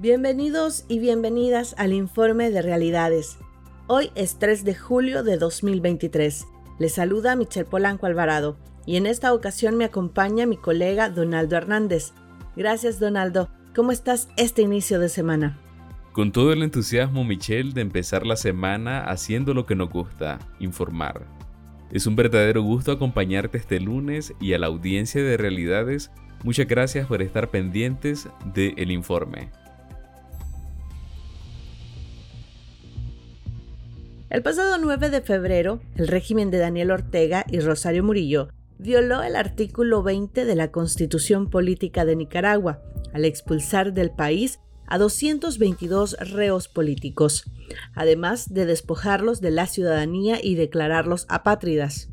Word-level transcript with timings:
Bienvenidos 0.00 0.84
y 0.86 1.00
bienvenidas 1.00 1.74
al 1.76 1.92
informe 1.92 2.52
de 2.52 2.62
realidades. 2.62 3.36
Hoy 3.88 4.12
es 4.14 4.38
3 4.38 4.62
de 4.62 4.76
julio 4.76 5.24
de 5.24 5.38
2023. 5.38 6.46
Les 6.78 6.94
saluda 6.94 7.34
Michelle 7.34 7.68
Polanco 7.68 8.06
Alvarado 8.06 8.56
y 8.86 8.94
en 8.94 9.06
esta 9.06 9.34
ocasión 9.34 9.76
me 9.76 9.84
acompaña 9.84 10.46
mi 10.46 10.56
colega 10.56 11.10
Donaldo 11.10 11.56
Hernández. 11.56 12.12
Gracias 12.54 13.00
Donaldo. 13.00 13.48
¿Cómo 13.74 13.90
estás 13.90 14.28
este 14.36 14.62
inicio 14.62 15.00
de 15.00 15.08
semana? 15.08 15.58
Con 16.12 16.30
todo 16.30 16.52
el 16.52 16.62
entusiasmo, 16.62 17.24
Michelle, 17.24 17.72
de 17.72 17.80
empezar 17.80 18.24
la 18.24 18.36
semana 18.36 19.00
haciendo 19.00 19.52
lo 19.52 19.66
que 19.66 19.74
nos 19.74 19.90
gusta, 19.90 20.38
informar. 20.60 21.26
Es 21.90 22.06
un 22.06 22.14
verdadero 22.14 22.62
gusto 22.62 22.92
acompañarte 22.92 23.58
este 23.58 23.80
lunes 23.80 24.32
y 24.40 24.52
a 24.52 24.60
la 24.60 24.68
audiencia 24.68 25.20
de 25.20 25.36
Realidades, 25.36 26.12
muchas 26.44 26.68
gracias 26.68 27.08
por 27.08 27.20
estar 27.20 27.50
pendientes 27.50 28.28
del 28.54 28.74
el 28.76 28.92
informe. 28.92 29.50
El 34.30 34.42
pasado 34.42 34.76
9 34.76 35.08
de 35.08 35.22
febrero, 35.22 35.80
el 35.96 36.06
régimen 36.06 36.50
de 36.50 36.58
Daniel 36.58 36.90
Ortega 36.90 37.46
y 37.48 37.60
Rosario 37.60 38.04
Murillo 38.04 38.48
violó 38.76 39.22
el 39.22 39.34
artículo 39.36 40.02
20 40.02 40.44
de 40.44 40.54
la 40.54 40.70
Constitución 40.70 41.48
Política 41.48 42.04
de 42.04 42.14
Nicaragua 42.14 42.82
al 43.14 43.24
expulsar 43.24 43.94
del 43.94 44.10
país 44.10 44.60
a 44.86 44.98
222 44.98 46.18
reos 46.20 46.68
políticos, 46.68 47.50
además 47.94 48.52
de 48.52 48.66
despojarlos 48.66 49.40
de 49.40 49.50
la 49.50 49.66
ciudadanía 49.66 50.38
y 50.42 50.56
declararlos 50.56 51.24
apátridas. 51.30 52.10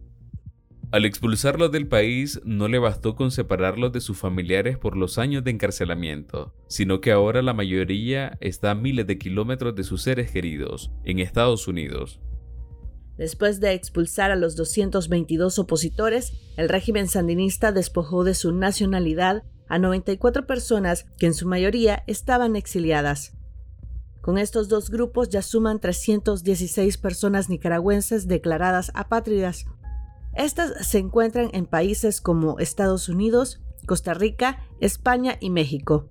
Al 0.96 1.04
expulsarlos 1.04 1.74
del 1.74 1.90
país 1.90 2.40
no 2.46 2.70
le 2.70 2.80
bastó 2.80 3.18
con 3.18 3.30
separarlos 3.30 3.92
de 3.92 4.00
sus 4.00 4.18
familiares 4.18 4.78
por 4.78 4.96
los 4.96 5.18
años 5.18 5.44
de 5.44 5.52
encarcelamiento, 5.52 6.54
sino 6.70 7.02
que 7.02 7.12
ahora 7.12 7.42
la 7.42 7.54
mayoría 7.54 8.38
está 8.40 8.72
a 8.72 8.76
miles 8.76 9.06
de 9.06 9.18
kilómetros 9.18 9.76
de 9.76 9.84
sus 9.84 10.04
seres 10.04 10.32
queridos, 10.32 10.94
en 11.04 11.20
Estados 11.20 11.68
Unidos. 11.68 12.22
Después 13.18 13.60
de 13.60 13.74
expulsar 13.74 14.32
a 14.32 14.38
los 14.38 14.56
222 14.56 15.60
opositores, 15.60 16.32
el 16.56 16.70
régimen 16.70 17.10
sandinista 17.10 17.74
despojó 17.74 18.24
de 18.24 18.34
su 18.34 18.54
nacionalidad 18.54 19.44
a 19.68 19.80
94 19.80 20.48
personas 20.48 21.08
que 21.20 21.26
en 21.26 21.34
su 21.34 21.46
mayoría 21.46 22.06
estaban 22.08 22.56
exiliadas. 22.56 23.34
Con 24.26 24.40
estos 24.40 24.70
dos 24.70 24.90
grupos 24.90 25.30
ya 25.30 25.44
suman 25.44 25.80
316 25.80 26.98
personas 26.98 27.48
nicaragüenses 27.48 28.28
declaradas 28.28 28.92
apátridas, 28.96 29.68
estas 30.36 30.88
se 30.88 31.00
encuentran 31.00 31.50
en 31.54 31.66
países 31.66 32.22
como 32.22 32.60
Estados 32.60 33.10
Unidos, 33.10 33.62
Costa 33.86 34.14
Rica, 34.14 34.64
España 34.80 35.38
y 35.40 35.50
México. 35.50 36.10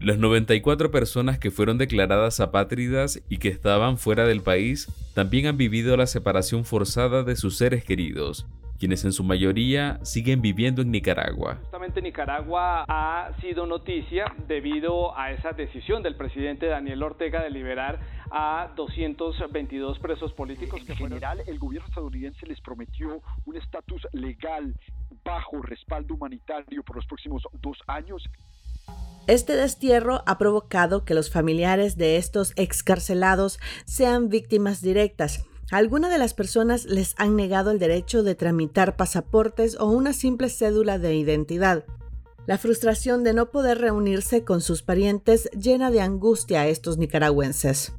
Las 0.00 0.18
94 0.18 0.90
personas 0.90 1.38
que 1.38 1.50
fueron 1.50 1.76
declaradas 1.76 2.40
apátridas 2.40 3.22
y 3.28 3.38
que 3.38 3.48
estaban 3.48 3.98
fuera 3.98 4.26
del 4.26 4.40
país 4.40 4.88
también 5.14 5.46
han 5.46 5.58
vivido 5.58 5.96
la 5.96 6.06
separación 6.06 6.64
forzada 6.64 7.22
de 7.22 7.36
sus 7.36 7.58
seres 7.58 7.84
queridos 7.84 8.46
quienes 8.80 9.04
en 9.04 9.12
su 9.12 9.22
mayoría 9.22 10.00
siguen 10.02 10.40
viviendo 10.40 10.80
en 10.80 10.90
Nicaragua. 10.90 11.58
Justamente 11.60 12.00
Nicaragua 12.00 12.86
ha 12.88 13.30
sido 13.42 13.66
noticia 13.66 14.24
debido 14.48 15.16
a 15.16 15.32
esa 15.32 15.52
decisión 15.52 16.02
del 16.02 16.16
presidente 16.16 16.66
Daniel 16.66 17.02
Ortega 17.02 17.42
de 17.42 17.50
liberar 17.50 18.00
a 18.30 18.72
222 18.74 19.98
presos 19.98 20.32
políticos. 20.32 20.80
En 20.88 20.96
general, 20.96 21.42
el 21.46 21.58
gobierno 21.58 21.88
estadounidense 21.88 22.46
les 22.46 22.60
prometió 22.62 23.20
un 23.44 23.56
estatus 23.56 24.06
legal 24.12 24.74
bajo 25.22 25.60
respaldo 25.60 26.14
humanitario 26.14 26.82
por 26.82 26.96
los 26.96 27.06
próximos 27.06 27.42
dos 27.60 27.76
años. 27.86 28.24
Este 29.26 29.56
destierro 29.56 30.22
ha 30.26 30.38
provocado 30.38 31.04
que 31.04 31.12
los 31.12 31.30
familiares 31.30 31.98
de 31.98 32.16
estos 32.16 32.54
excarcelados 32.56 33.60
sean 33.84 34.30
víctimas 34.30 34.80
directas 34.80 35.44
alguna 35.78 36.08
de 36.08 36.18
las 36.18 36.34
personas 36.34 36.84
les 36.86 37.14
han 37.16 37.36
negado 37.36 37.70
el 37.70 37.78
derecho 37.78 38.22
de 38.22 38.34
tramitar 38.34 38.96
pasaportes 38.96 39.76
o 39.78 39.86
una 39.86 40.12
simple 40.12 40.48
cédula 40.48 40.98
de 40.98 41.14
identidad. 41.14 41.84
La 42.46 42.58
frustración 42.58 43.22
de 43.22 43.34
no 43.34 43.50
poder 43.50 43.78
reunirse 43.78 44.44
con 44.44 44.60
sus 44.60 44.82
parientes 44.82 45.48
llena 45.52 45.90
de 45.90 46.00
angustia 46.00 46.62
a 46.62 46.66
estos 46.66 46.98
nicaragüenses. 46.98 47.94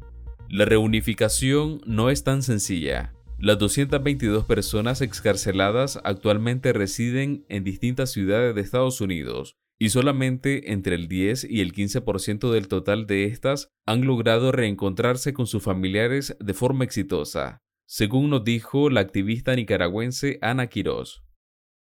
La 0.50 0.66
reunificación 0.66 1.82
no 1.86 2.10
es 2.10 2.24
tan 2.26 2.44
sencilla. 2.44 3.14
Las 3.40 3.58
222 3.58 4.46
personas 4.46 5.02
excarceladas 5.02 6.00
actualmente 6.04 6.74
residen 6.74 7.46
en 7.48 7.64
distintas 7.64 8.12
ciudades 8.12 8.54
de 8.54 8.62
Estados 8.62 9.00
Unidos, 9.02 9.56
y 9.82 9.90
solamente 9.90 10.74
entre 10.74 10.94
el 10.94 11.08
10 11.08 11.44
y 11.50 11.60
el 11.60 11.74
15% 11.74 12.52
del 12.52 12.68
total 12.68 13.08
de 13.08 13.26
estas 13.26 13.72
han 13.88 14.06
logrado 14.06 14.52
reencontrarse 14.52 15.34
con 15.34 15.48
sus 15.48 15.64
familiares 15.64 16.38
de 16.40 16.54
forma 16.54 16.84
exitosa, 16.84 17.58
según 17.88 18.30
nos 18.30 18.44
dijo 18.44 18.92
la 18.92 19.00
activista 19.00 19.56
nicaragüense 19.56 20.38
Ana 20.44 20.68
Quirós. 20.68 21.24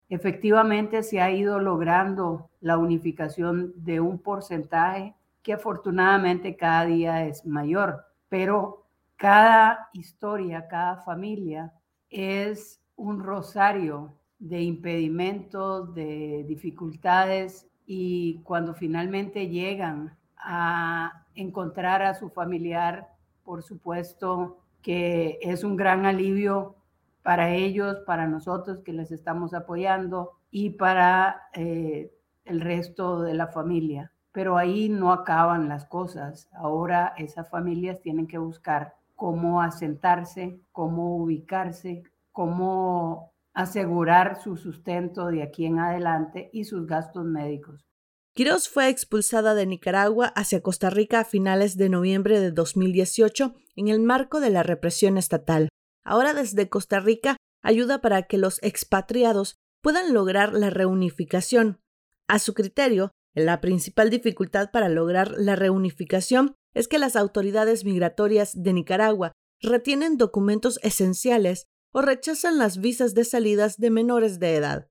Efectivamente 0.08 1.02
se 1.02 1.20
ha 1.20 1.32
ido 1.32 1.60
logrando 1.60 2.52
la 2.62 2.78
unificación 2.78 3.74
de 3.76 4.00
un 4.00 4.20
porcentaje 4.20 5.16
que 5.42 5.54
afortunadamente 5.54 6.56
cada 6.56 6.86
día 6.86 7.26
es 7.26 7.44
mayor, 7.44 8.06
pero 8.30 8.86
cada 9.16 9.90
historia, 9.94 10.68
cada 10.68 10.98
familia 10.98 11.74
es 12.12 12.84
un 12.96 13.20
rosario 13.20 14.14
de 14.38 14.62
impedimentos, 14.62 15.92
de 15.96 16.46
dificultades 16.48 17.66
y 17.92 18.44
cuando 18.44 18.76
finalmente 18.76 19.48
llegan 19.48 20.16
a 20.38 21.26
encontrar 21.34 22.04
a 22.04 22.14
su 22.14 22.30
familiar, 22.30 23.16
por 23.44 23.64
supuesto 23.64 24.60
que 24.84 25.40
es 25.42 25.64
un 25.64 25.76
gran 25.76 26.06
alivio 26.06 26.76
para 27.24 27.50
ellos, 27.50 27.98
para 28.06 28.28
nosotros 28.28 28.82
que 28.86 28.94
les 28.94 29.12
estamos 29.12 29.56
apoyando 29.56 30.34
y 30.52 30.70
para 30.70 31.48
eh, 31.54 32.14
el 32.46 32.62
resto 32.62 33.22
de 33.22 33.34
la 33.34 33.48
familia. 33.48 34.12
Pero 34.34 34.56
ahí 34.56 34.88
no 34.88 35.12
acaban 35.12 35.68
las 35.68 35.86
cosas. 35.86 36.48
Ahora 36.54 37.16
esas 37.18 37.50
familias 37.50 38.00
tienen 38.02 38.28
que 38.28 38.38
buscar 38.38 38.94
cómo 39.16 39.64
asentarse, 39.64 40.60
cómo 40.72 41.16
ubicarse, 41.16 42.04
cómo 42.32 43.29
asegurar 43.60 44.42
su 44.42 44.56
sustento 44.56 45.28
de 45.28 45.44
aquí 45.44 45.66
en 45.66 45.80
adelante 45.80 46.50
y 46.54 46.64
sus 46.64 46.88
gastos 46.88 47.26
médicos. 47.26 47.86
Quiroz 48.34 48.70
fue 48.70 48.88
expulsada 48.88 49.54
de 49.54 49.66
Nicaragua 49.66 50.28
hacia 50.28 50.62
Costa 50.62 50.90
Rica 50.90 51.20
a 51.20 51.26
finales 51.26 51.76
de 51.76 51.90
noviembre 51.90 52.40
de 52.40 52.52
2018 52.52 53.54
en 53.76 53.90
el 53.90 54.00
marco 54.00 54.40
de 54.40 54.50
la 54.50 54.64
represión 54.64 55.18
estatal. 55.18 55.68
Ahora 56.06 56.34
desde 56.34 56.70
Costa 56.70 57.02
Rica 57.02 57.36
ayuda 57.62 58.00
para 58.00 58.24
que 58.24 58.38
los 58.38 58.64
expatriados 58.64 59.56
puedan 59.82 60.14
lograr 60.14 60.54
la 60.54 60.70
reunificación. 60.70 61.82
A 62.30 62.40
su 62.40 62.54
criterio, 62.54 63.12
la 63.36 63.60
principal 63.60 64.10
dificultad 64.10 64.72
para 64.72 64.88
lograr 64.88 65.34
la 65.38 65.58
reunificación 65.58 66.56
es 66.74 66.88
que 66.88 66.98
las 66.98 67.18
autoridades 67.18 67.84
migratorias 67.84 68.54
de 68.56 68.72
Nicaragua 68.72 69.34
retienen 69.62 70.18
documentos 70.18 70.80
esenciales 70.82 71.66
o 71.92 72.02
rechazan 72.02 72.58
las 72.58 72.80
visas 72.80 73.14
de 73.14 73.24
salidas 73.24 73.78
de 73.78 73.90
menores 73.90 74.40
de 74.40 74.56
edad. 74.56 74.88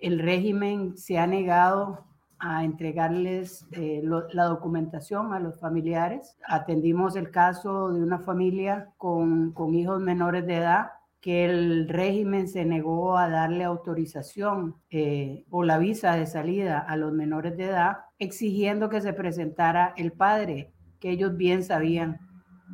El 0.00 0.18
régimen 0.18 0.96
se 0.96 1.18
ha 1.18 1.26
negado 1.26 2.04
a 2.38 2.64
entregarles 2.64 3.66
eh, 3.72 4.02
la 4.32 4.44
documentación 4.44 5.32
a 5.32 5.40
los 5.40 5.58
familiares. 5.58 6.36
Atendimos 6.46 7.16
el 7.16 7.30
caso 7.30 7.90
de 7.90 8.02
una 8.02 8.18
familia 8.18 8.90
con, 8.98 9.54
hijos 9.72 10.00
menores 10.00 10.46
de 10.46 10.56
edad 10.56 10.90
que 11.20 11.46
el 11.46 11.88
régimen 11.88 12.48
se 12.48 12.66
negó 12.66 13.16
a 13.16 13.30
darle 13.30 13.64
autorización 13.64 14.76
eh, 14.90 15.46
o 15.48 15.64
la 15.64 15.78
visa 15.78 16.16
de 16.16 16.26
salida 16.26 16.78
a 16.78 16.98
los 16.98 17.14
menores 17.14 17.56
de 17.56 17.64
edad, 17.64 17.96
exigiendo 18.18 18.90
que 18.90 19.00
se 19.00 19.14
presentara 19.14 19.94
el 19.96 20.12
padre, 20.12 20.74
que 21.00 21.12
ellos 21.12 21.34
bien 21.34 21.64
sabían 21.64 22.20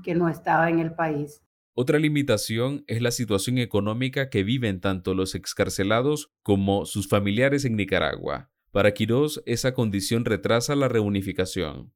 que 0.03 0.17
no 0.17 0.29
estaba 0.29 0.69
en 0.69 0.81
el 0.81 0.95
país. 0.95 1.45
Otra 1.75 1.99
limitación 1.99 2.85
es 2.89 3.01
la 3.01 3.13
situación 3.13 3.59
económica 3.59 4.29
que 4.29 4.43
viven 4.43 4.81
tanto 4.81 5.15
los 5.15 5.37
excarcelados 5.37 6.33
como 6.43 6.85
sus 6.85 7.09
familiares 7.09 7.65
en 7.65 7.77
Nicaragua. 7.77 8.51
Para 8.73 8.93
Quirós, 8.93 9.41
esa 9.47 9.73
condición 9.73 10.25
retrasa 10.25 10.75
la 10.75 10.89
reunificación. 10.89 11.93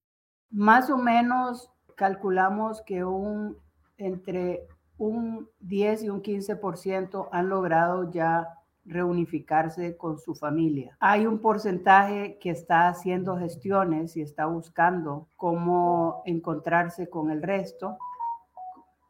Más 0.50 0.90
o 0.90 0.96
menos 0.96 1.70
calculamos 1.96 2.82
que 2.82 3.04
un, 3.04 3.56
entre 3.98 4.66
un 4.96 5.48
10 5.58 6.04
y 6.04 6.08
un 6.08 6.22
15% 6.22 7.28
han 7.32 7.48
logrado 7.48 8.10
ya 8.12 8.46
reunificarse 8.84 9.96
con 9.96 10.18
su 10.18 10.34
familia. 10.34 10.96
Hay 11.00 11.26
un 11.26 11.40
porcentaje 11.40 12.38
que 12.40 12.50
está 12.50 12.88
haciendo 12.88 13.38
gestiones 13.38 14.16
y 14.16 14.22
está 14.22 14.46
buscando 14.46 15.28
cómo 15.36 16.22
encontrarse 16.26 17.08
con 17.08 17.30
el 17.30 17.42
resto 17.42 17.98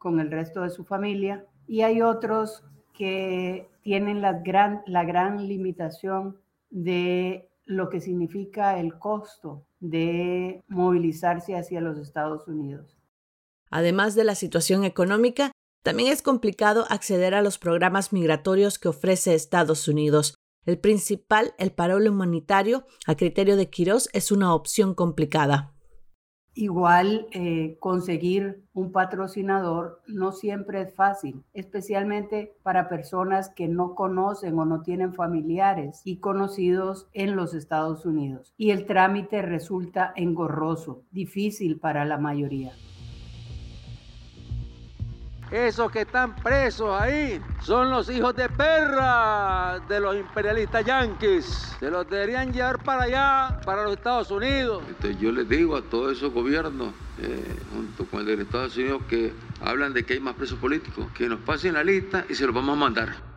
con 0.05 0.19
el 0.19 0.29
resto 0.29 0.61
de 0.61 0.69
su 0.69 0.83
familia 0.83 1.47
y 1.65 1.81
hay 1.81 2.03
otros 2.03 2.63
que 2.93 3.71
tienen 3.81 4.21
la 4.21 4.33
gran, 4.33 4.83
la 4.85 5.03
gran 5.03 5.47
limitación 5.47 6.37
de 6.69 7.49
lo 7.65 7.89
que 7.89 7.99
significa 7.99 8.79
el 8.79 8.99
costo 8.99 9.65
de 9.79 10.63
movilizarse 10.67 11.55
hacia 11.55 11.81
los 11.81 11.97
Estados 11.97 12.47
Unidos. 12.47 12.99
Además 13.71 14.13
de 14.13 14.25
la 14.25 14.35
situación 14.35 14.83
económica, 14.83 15.51
también 15.81 16.13
es 16.13 16.21
complicado 16.21 16.85
acceder 16.89 17.33
a 17.33 17.41
los 17.41 17.57
programas 17.57 18.13
migratorios 18.13 18.77
que 18.77 18.89
ofrece 18.89 19.33
Estados 19.33 19.87
Unidos. 19.87 20.35
El 20.67 20.77
principal, 20.77 21.55
el 21.57 21.71
parole 21.71 22.11
humanitario, 22.11 22.85
a 23.07 23.15
criterio 23.15 23.55
de 23.55 23.71
Quirós, 23.71 24.07
es 24.13 24.31
una 24.31 24.53
opción 24.53 24.93
complicada. 24.93 25.74
Igual 26.57 27.27
eh, 27.31 27.75
conseguir 27.81 28.63
un 28.73 28.93
patrocinador 28.93 30.01
no 30.07 30.31
siempre 30.31 30.81
es 30.81 30.95
fácil, 30.95 31.43
especialmente 31.53 32.53
para 32.63 32.87
personas 32.87 33.49
que 33.49 33.67
no 33.67 33.93
conocen 33.93 34.57
o 34.57 34.63
no 34.65 34.81
tienen 34.81 35.13
familiares 35.13 36.01
y 36.05 36.17
conocidos 36.17 37.07
en 37.11 37.35
los 37.35 37.53
Estados 37.53 38.05
Unidos. 38.05 38.53
Y 38.57 38.71
el 38.71 38.85
trámite 38.85 39.41
resulta 39.41 40.13
engorroso, 40.15 41.03
difícil 41.11 41.77
para 41.77 42.05
la 42.05 42.17
mayoría. 42.17 42.71
Esos 45.51 45.91
que 45.91 46.01
están 46.01 46.35
presos 46.35 46.89
ahí 46.99 47.39
son 47.61 47.91
los 47.91 48.09
hijos 48.09 48.35
de 48.35 48.49
perra 48.49 49.79
de 49.87 49.99
los 49.99 50.15
imperialistas 50.15 50.83
yanquis. 50.83 51.75
Se 51.79 51.89
los 51.91 52.09
deberían 52.09 52.51
llevar 52.51 52.79
para 52.79 53.03
allá, 53.03 53.61
para 53.63 53.83
los 53.83 53.93
Estados 53.93 54.31
Unidos. 54.31 54.83
Entonces 54.87 55.19
yo 55.19 55.31
les 55.31 55.47
digo 55.47 55.75
a 55.75 55.83
todos 55.83 56.17
esos 56.17 56.33
gobiernos, 56.33 56.93
eh, 57.21 57.59
junto 57.73 58.05
con 58.05 58.21
el 58.21 58.37
de 58.37 58.43
Estados 58.43 58.75
Unidos, 58.75 59.03
que 59.07 59.33
hablan 59.61 59.93
de 59.93 60.03
que 60.03 60.13
hay 60.13 60.19
más 60.19 60.35
presos 60.35 60.57
políticos, 60.57 61.07
que 61.13 61.29
nos 61.29 61.39
pasen 61.41 61.73
la 61.73 61.83
lista 61.83 62.25
y 62.27 62.35
se 62.35 62.45
los 62.45 62.55
vamos 62.55 62.75
a 62.75 62.79
mandar. 62.79 63.34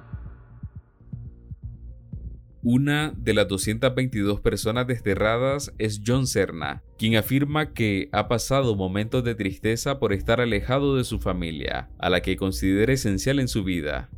Una 2.64 3.12
de 3.16 3.34
las 3.34 3.46
222 3.46 4.40
personas 4.40 4.88
desterradas 4.88 5.72
es 5.78 6.02
John 6.05 6.26
Serna, 6.26 6.82
quien 6.99 7.14
afirma 7.14 7.72
que 7.72 8.08
ha 8.10 8.26
pasado 8.26 8.75
momentos 8.75 9.22
de 9.22 9.37
tristeza 9.37 10.00
por 10.00 10.12
estar 10.12 10.40
alejado 10.40 10.96
de 10.96 11.05
su 11.05 11.20
familia, 11.20 11.88
a 12.00 12.10
la 12.10 12.20
que 12.20 12.37
considera 12.37 12.93
esencial 12.93 13.38
en 13.38 13.46
su 13.46 13.62
vida. 13.62 14.10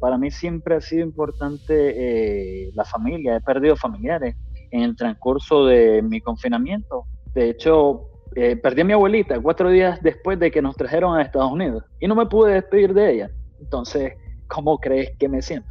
Para 0.00 0.18
mí 0.18 0.30
siempre 0.30 0.74
ha 0.74 0.82
sido 0.82 1.02
importante 1.02 2.66
eh, 2.66 2.72
la 2.74 2.84
familia, 2.84 3.36
he 3.36 3.40
perdido 3.40 3.74
familiares 3.74 4.36
en 4.70 4.82
el 4.82 4.94
transcurso 4.94 5.64
de 5.64 6.02
mi 6.02 6.20
confinamiento. 6.20 7.06
De 7.32 7.48
hecho, 7.48 8.02
eh, 8.36 8.54
perdí 8.56 8.82
a 8.82 8.84
mi 8.84 8.92
abuelita 8.92 9.40
cuatro 9.40 9.70
días 9.70 9.98
después 10.02 10.38
de 10.38 10.50
que 10.50 10.60
nos 10.60 10.76
trajeron 10.76 11.16
a 11.16 11.22
Estados 11.22 11.50
Unidos 11.50 11.84
y 12.00 12.06
no 12.06 12.16
me 12.16 12.26
pude 12.26 12.52
despedir 12.52 12.92
de 12.92 13.14
ella. 13.14 13.30
Entonces, 13.60 14.12
¿cómo 14.46 14.78
crees 14.78 15.16
que 15.18 15.30
me 15.30 15.40
siento? 15.40 15.70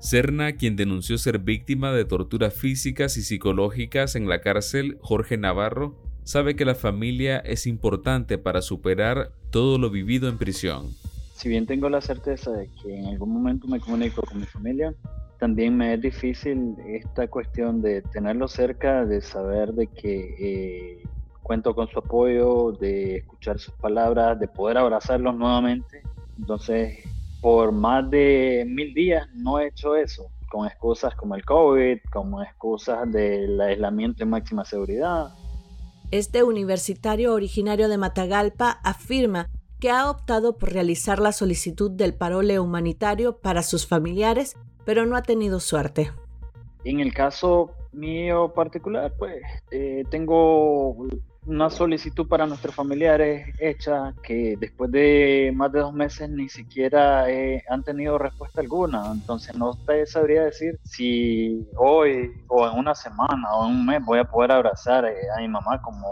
Serna, 0.00 0.52
quien 0.52 0.76
denunció 0.76 1.18
ser 1.18 1.40
víctima 1.40 1.92
de 1.92 2.06
torturas 2.06 2.54
físicas 2.54 3.18
y 3.18 3.22
psicológicas 3.22 4.16
en 4.16 4.30
la 4.30 4.40
cárcel 4.40 4.96
Jorge 5.02 5.36
Navarro, 5.36 5.94
sabe 6.24 6.56
que 6.56 6.64
la 6.64 6.74
familia 6.74 7.38
es 7.38 7.66
importante 7.66 8.38
para 8.38 8.62
superar 8.62 9.32
todo 9.50 9.76
lo 9.76 9.90
vivido 9.90 10.30
en 10.30 10.38
prisión. 10.38 10.86
Si 11.34 11.50
bien 11.50 11.66
tengo 11.66 11.90
la 11.90 12.00
certeza 12.00 12.50
de 12.50 12.70
que 12.82 12.98
en 12.98 13.06
algún 13.08 13.30
momento 13.30 13.68
me 13.68 13.78
comunico 13.78 14.22
con 14.22 14.40
mi 14.40 14.46
familia, 14.46 14.94
también 15.38 15.76
me 15.76 15.92
es 15.92 16.00
difícil 16.00 16.76
esta 16.86 17.28
cuestión 17.28 17.82
de 17.82 18.00
tenerlo 18.00 18.48
cerca, 18.48 19.04
de 19.04 19.20
saber 19.20 19.74
de 19.74 19.86
que 19.86 20.34
eh, 20.40 21.02
cuento 21.42 21.74
con 21.74 21.88
su 21.88 21.98
apoyo, 21.98 22.72
de 22.72 23.16
escuchar 23.16 23.58
sus 23.58 23.74
palabras, 23.74 24.40
de 24.40 24.48
poder 24.48 24.78
abrazarlos 24.78 25.36
nuevamente. 25.36 26.02
Entonces 26.38 27.04
por 27.40 27.72
más 27.72 28.08
de 28.10 28.64
mil 28.66 28.92
días 28.94 29.28
no 29.34 29.58
he 29.58 29.68
hecho 29.68 29.96
eso, 29.96 30.30
con 30.50 30.66
excusas 30.66 31.14
como 31.14 31.34
el 31.34 31.44
COVID, 31.44 31.98
como 32.12 32.42
excusas 32.42 33.10
del 33.10 33.60
aislamiento 33.60 34.22
en 34.22 34.30
máxima 34.30 34.64
seguridad. 34.64 35.30
Este 36.10 36.42
universitario 36.42 37.32
originario 37.32 37.88
de 37.88 37.96
Matagalpa 37.96 38.80
afirma 38.82 39.46
que 39.78 39.90
ha 39.90 40.10
optado 40.10 40.58
por 40.58 40.72
realizar 40.72 41.18
la 41.20 41.32
solicitud 41.32 41.90
del 41.90 42.14
parole 42.14 42.58
humanitario 42.58 43.38
para 43.38 43.62
sus 43.62 43.86
familiares, 43.86 44.56
pero 44.84 45.06
no 45.06 45.16
ha 45.16 45.22
tenido 45.22 45.60
suerte. 45.60 46.10
En 46.84 47.00
el 47.00 47.14
caso 47.14 47.70
mío 47.92 48.52
particular, 48.54 49.14
pues 49.18 49.42
eh, 49.70 50.04
tengo 50.10 51.06
una 51.46 51.70
solicitud 51.70 52.28
para 52.28 52.46
nuestros 52.46 52.74
familiares 52.74 53.54
hecha 53.58 54.14
que 54.22 54.56
después 54.58 54.90
de 54.90 55.52
más 55.54 55.72
de 55.72 55.80
dos 55.80 55.92
meses 55.92 56.28
ni 56.28 56.48
siquiera 56.48 57.30
eh, 57.30 57.62
han 57.68 57.82
tenido 57.82 58.18
respuesta 58.18 58.60
alguna. 58.60 59.10
Entonces 59.12 59.56
no 59.56 59.72
te 59.86 60.04
sabría 60.06 60.44
decir 60.44 60.78
si 60.82 61.66
hoy 61.76 62.30
o 62.48 62.68
en 62.68 62.78
una 62.78 62.94
semana 62.94 63.54
o 63.54 63.66
en 63.66 63.72
un 63.72 63.86
mes 63.86 64.04
voy 64.04 64.18
a 64.18 64.24
poder 64.24 64.52
abrazar 64.52 65.06
eh, 65.06 65.14
a 65.36 65.40
mi 65.40 65.48
mamá 65.48 65.80
como 65.82 66.06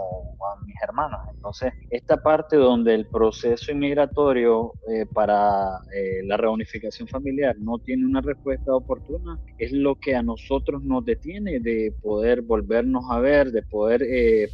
a 0.51 0.65
mis 0.65 0.75
hermanas. 0.81 1.19
Entonces 1.33 1.73
esta 1.89 2.17
parte 2.17 2.55
donde 2.55 2.95
el 2.95 3.07
proceso 3.07 3.71
inmigratorio 3.71 4.73
eh, 4.87 5.05
para 5.13 5.79
la 6.23 6.37
reunificación 6.37 7.07
familiar 7.07 7.55
no 7.59 7.77
tiene 7.79 8.05
una 8.05 8.21
respuesta 8.21 8.73
oportuna 8.73 9.39
es 9.57 9.71
lo 9.71 9.95
que 9.95 10.15
a 10.15 10.23
nosotros 10.23 10.83
nos 10.83 11.03
detiene 11.05 11.59
de 11.59 11.93
poder 12.01 12.41
volvernos 12.41 13.03
a 13.09 13.19
ver, 13.19 13.51
de 13.51 13.61
poder, 13.63 14.01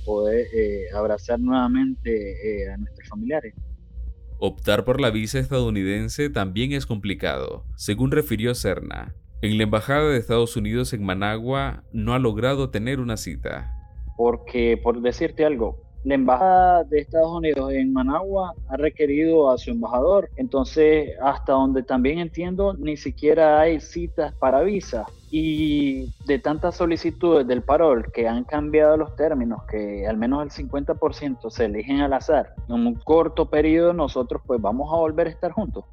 poder 0.05 0.47
abrazar 0.93 1.39
nuevamente 1.39 2.11
eh, 2.11 2.71
a 2.71 2.77
nuestros 2.77 3.07
familiares. 3.09 3.53
Optar 4.39 4.83
por 4.83 4.99
la 4.99 5.11
visa 5.11 5.39
estadounidense 5.39 6.29
también 6.29 6.73
es 6.73 6.85
complicado, 6.85 7.65
según 7.75 8.11
refirió 8.11 8.53
Serna. 8.53 9.15
En 9.41 9.57
la 9.57 9.63
Embajada 9.63 10.09
de 10.09 10.17
Estados 10.17 10.57
Unidos 10.57 10.93
en 10.93 11.03
Managua 11.03 11.83
no 11.93 12.13
ha 12.13 12.19
logrado 12.19 12.69
tener 12.69 12.99
una 12.99 13.17
cita. 13.17 13.71
Porque, 14.17 14.79
por 14.81 15.01
decirte 15.01 15.45
algo, 15.45 15.84
la 16.05 16.13
embajada 16.13 16.83
de 16.83 16.99
Estados 16.99 17.31
Unidos 17.31 17.71
en 17.73 17.91
Managua 17.91 18.53
ha 18.69 18.77
requerido 18.77 19.49
a 19.49 19.57
su 19.57 19.71
embajador. 19.71 20.29
Entonces, 20.37 21.09
hasta 21.21 21.53
donde 21.53 21.81
también 21.81 22.19
entiendo, 22.19 22.75
ni 22.75 22.95
siquiera 22.95 23.59
hay 23.59 23.81
citas 23.81 24.33
para 24.35 24.61
visa. 24.61 25.07
Y 25.31 26.13
de 26.27 26.37
tantas 26.37 26.75
solicitudes 26.75 27.47
del 27.47 27.63
parol 27.63 28.11
que 28.13 28.27
han 28.27 28.43
cambiado 28.43 28.95
los 28.97 29.15
términos, 29.15 29.63
que 29.69 30.07
al 30.07 30.15
menos 30.15 30.43
el 30.43 30.69
50% 30.69 31.49
se 31.49 31.65
eligen 31.65 32.01
al 32.01 32.13
azar, 32.13 32.53
en 32.69 32.75
un 32.75 32.93
corto 32.95 33.49
periodo 33.49 33.91
nosotros 33.91 34.43
pues 34.45 34.61
vamos 34.61 34.93
a 34.93 34.97
volver 34.97 35.27
a 35.27 35.31
estar 35.31 35.51
juntos. 35.51 35.85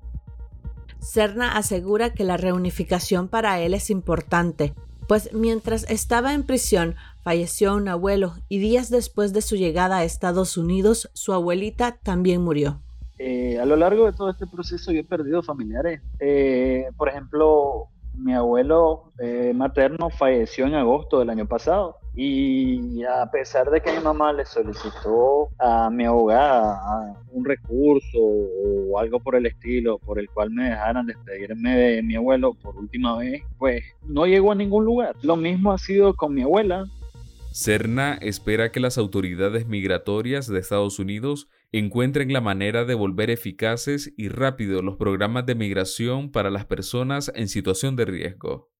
Cerna 0.98 1.56
asegura 1.56 2.10
que 2.12 2.22
la 2.22 2.36
reunificación 2.36 3.28
para 3.28 3.58
él 3.60 3.72
es 3.74 3.88
importante, 3.90 4.74
pues 5.12 5.34
mientras 5.34 5.84
estaba 5.90 6.32
en 6.32 6.42
prisión 6.42 6.94
falleció 7.20 7.74
un 7.74 7.86
abuelo 7.86 8.32
y 8.48 8.60
días 8.60 8.88
después 8.88 9.34
de 9.34 9.42
su 9.42 9.56
llegada 9.56 9.98
a 9.98 10.04
Estados 10.04 10.56
Unidos 10.56 11.10
su 11.12 11.34
abuelita 11.34 11.98
también 12.02 12.40
murió. 12.40 12.80
Eh, 13.18 13.58
a 13.60 13.66
lo 13.66 13.76
largo 13.76 14.06
de 14.06 14.14
todo 14.14 14.30
este 14.30 14.46
proceso 14.46 14.90
yo 14.90 15.00
he 15.00 15.04
perdido 15.04 15.42
familiares. 15.42 16.00
Eh, 16.18 16.86
por 16.96 17.10
ejemplo, 17.10 17.88
mi 18.14 18.34
abuelo 18.34 19.12
eh, 19.18 19.52
materno 19.54 20.10
falleció 20.10 20.66
en 20.66 20.74
agosto 20.74 21.18
del 21.18 21.30
año 21.30 21.46
pasado 21.46 21.96
y 22.14 23.02
a 23.04 23.30
pesar 23.30 23.70
de 23.70 23.80
que 23.80 23.92
mi 23.92 24.00
mamá 24.00 24.32
le 24.32 24.44
solicitó 24.44 25.48
a 25.58 25.88
mi 25.88 26.04
abogada 26.04 27.16
un 27.30 27.44
recurso 27.44 28.18
o 28.18 28.98
algo 28.98 29.18
por 29.20 29.34
el 29.34 29.46
estilo 29.46 29.98
por 29.98 30.18
el 30.18 30.28
cual 30.28 30.50
me 30.50 30.70
dejaran 30.70 31.06
despedirme 31.06 31.76
de 31.76 32.02
mi 32.02 32.16
abuelo 32.16 32.52
por 32.54 32.76
última 32.76 33.16
vez, 33.16 33.42
pues 33.58 33.82
no 34.02 34.26
llegó 34.26 34.52
a 34.52 34.56
ningún 34.56 34.84
lugar. 34.84 35.16
Lo 35.22 35.36
mismo 35.36 35.72
ha 35.72 35.78
sido 35.78 36.14
con 36.14 36.34
mi 36.34 36.42
abuela. 36.42 36.84
Cerna 37.50 38.14
espera 38.14 38.72
que 38.72 38.80
las 38.80 38.98
autoridades 38.98 39.66
migratorias 39.66 40.46
de 40.46 40.58
Estados 40.58 40.98
Unidos 40.98 41.48
encuentren 41.72 42.32
la 42.32 42.40
manera 42.40 42.84
de 42.84 42.94
volver 42.94 43.30
eficaces 43.30 44.12
y 44.16 44.28
rápido 44.28 44.82
los 44.82 44.96
programas 44.96 45.46
de 45.46 45.54
migración 45.54 46.30
para 46.30 46.50
las 46.50 46.66
personas 46.66 47.32
en 47.34 47.48
situación 47.48 47.96
de 47.96 48.04
riesgo. 48.04 48.70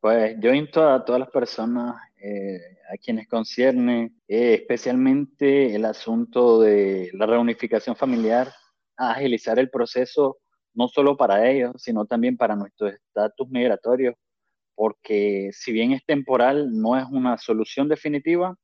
Pues 0.00 0.36
yo 0.40 0.52
invito 0.52 0.88
a 0.88 1.04
todas 1.04 1.20
las 1.20 1.30
personas 1.30 1.96
eh, 2.22 2.58
a 2.92 2.96
quienes 2.96 3.28
concierne 3.28 4.12
eh, 4.26 4.54
especialmente 4.54 5.74
el 5.74 5.84
asunto 5.84 6.60
de 6.60 7.10
la 7.12 7.26
reunificación 7.26 7.94
familiar 7.94 8.50
a 8.96 9.12
agilizar 9.12 9.58
el 9.58 9.70
proceso 9.70 10.38
no 10.74 10.88
solo 10.88 11.16
para 11.16 11.48
ellos, 11.50 11.72
sino 11.76 12.06
también 12.06 12.36
para 12.36 12.56
nuestro 12.56 12.88
estatus 12.88 13.48
migratorio, 13.48 14.16
porque 14.74 15.50
si 15.52 15.72
bien 15.72 15.92
es 15.92 16.04
temporal, 16.04 16.70
no 16.72 16.96
es 16.96 17.04
una 17.10 17.36
solución 17.38 17.88
definitiva, 17.88 18.56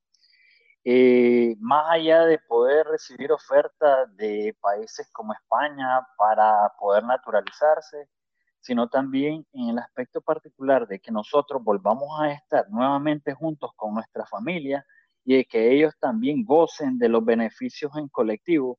eh, 0.88 1.57
más 1.59 1.90
allá 1.90 2.26
de 2.26 2.38
poder 2.38 2.87
recibir 2.87 3.33
ofertas 3.33 4.16
de 4.16 4.57
países 4.61 5.11
como 5.11 5.33
España 5.33 6.07
para 6.16 6.73
poder 6.78 7.02
naturalizarse, 7.02 8.09
sino 8.61 8.88
también 8.88 9.45
en 9.52 9.71
el 9.71 9.78
aspecto 9.81 10.21
particular 10.21 10.87
de 10.87 11.00
que 11.00 11.11
nosotros 11.11 11.61
volvamos 11.64 12.09
a 12.21 12.31
estar 12.31 12.71
nuevamente 12.71 13.35
juntos 13.35 13.73
con 13.75 13.95
nuestra 13.95 14.26
familia 14.26 14.87
y 15.25 15.38
de 15.38 15.45
que 15.45 15.73
ellos 15.73 15.93
también 15.99 16.45
gocen 16.45 16.99
de 16.99 17.09
los 17.09 17.25
beneficios 17.25 17.90
en 17.97 18.07
colectivo 18.07 18.78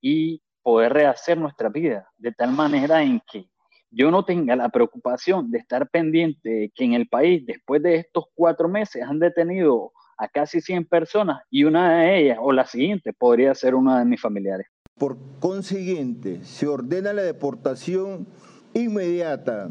y 0.00 0.42
poder 0.60 0.92
rehacer 0.92 1.38
nuestra 1.38 1.68
vida 1.68 2.10
de 2.16 2.32
tal 2.32 2.50
manera 2.50 3.00
en 3.00 3.20
que 3.20 3.48
yo 3.90 4.10
no 4.10 4.24
tenga 4.24 4.56
la 4.56 4.70
preocupación 4.70 5.52
de 5.52 5.58
estar 5.58 5.88
pendiente 5.88 6.72
que 6.74 6.84
en 6.84 6.94
el 6.94 7.06
país, 7.06 7.46
después 7.46 7.80
de 7.80 7.94
estos 7.94 8.24
cuatro 8.34 8.68
meses, 8.68 9.04
han 9.04 9.20
detenido 9.20 9.92
a 10.18 10.28
casi 10.28 10.60
100 10.60 10.86
personas 10.86 11.42
y 11.50 11.64
una 11.64 11.98
de 11.98 12.20
ellas, 12.20 12.38
o 12.40 12.52
la 12.52 12.66
siguiente, 12.66 13.12
podría 13.12 13.54
ser 13.54 13.74
una 13.74 13.98
de 14.00 14.04
mis 14.04 14.20
familiares. 14.20 14.66
Por 14.98 15.16
consiguiente, 15.38 16.42
se 16.42 16.66
ordena 16.66 17.12
la 17.12 17.22
deportación 17.22 18.26
inmediata 18.74 19.68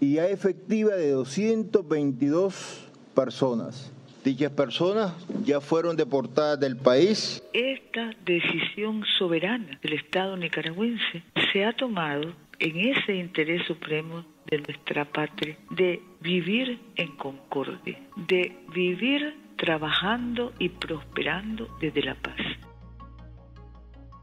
y 0.00 0.14
ya 0.14 0.26
efectiva 0.26 0.94
de 0.94 1.10
222 1.10 2.90
personas. 3.14 3.92
Dichas 4.24 4.50
personas 4.50 5.12
ya 5.44 5.60
fueron 5.60 5.96
deportadas 5.96 6.58
del 6.58 6.76
país. 6.76 7.40
Esta 7.52 8.10
decisión 8.24 9.04
soberana 9.18 9.78
del 9.82 9.92
Estado 9.92 10.36
nicaragüense 10.36 11.22
se 11.52 11.64
ha 11.64 11.72
tomado 11.72 12.34
en 12.58 12.76
ese 12.76 13.14
interés 13.14 13.64
supremo 13.66 14.24
de 14.50 14.58
nuestra 14.58 15.04
patria, 15.04 15.56
de 15.70 16.02
vivir 16.20 16.80
en 16.96 17.16
concordia, 17.16 18.00
de 18.16 18.56
vivir 18.74 19.45
trabajando 19.56 20.52
y 20.58 20.68
prosperando 20.68 21.68
desde 21.80 22.02
la 22.02 22.14
paz. 22.14 22.36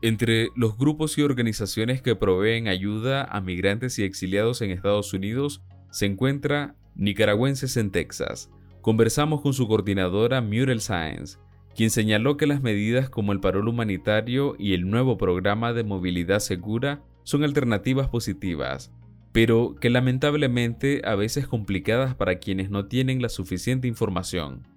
Entre 0.02 0.50
los 0.56 0.78
grupos 0.78 1.18
y 1.18 1.22
organizaciones 1.22 2.02
que 2.02 2.16
proveen 2.16 2.68
ayuda 2.68 3.24
a 3.24 3.40
migrantes 3.40 3.98
y 4.00 4.04
exiliados 4.04 4.62
en 4.62 4.72
Estados 4.72 5.14
Unidos 5.14 5.64
se 5.92 6.06
encuentra 6.06 6.76
Nicaragüenses 6.96 7.78
en 7.78 7.92
Texas. 7.92 8.52
Conversamos 8.82 9.42
con 9.42 9.54
su 9.54 9.68
coordinadora 9.68 10.42
Muriel 10.42 10.82
Science, 10.82 11.38
quien 11.74 11.90
señaló 11.90 12.36
que 12.36 12.48
las 12.48 12.62
medidas 12.62 13.10
como 13.10 13.32
el 13.32 13.40
parol 13.40 13.70
humanitario 13.70 14.56
y 14.60 14.74
el 14.74 14.90
nuevo 14.90 15.18
programa 15.18 15.72
de 15.72 15.86
movilidad 15.86 16.40
segura 16.40 17.02
son 17.24 17.46
alternativas 17.46 18.10
positivas, 18.10 18.94
pero 19.32 19.76
que 19.80 19.90
lamentablemente 19.90 21.02
a 21.06 21.16
veces 21.16 21.48
complicadas 21.48 22.14
para 22.14 22.40
quienes 22.40 22.70
no 22.70 22.88
tienen 22.88 23.22
la 23.22 23.30
suficiente 23.30 23.88
información. 23.88 24.73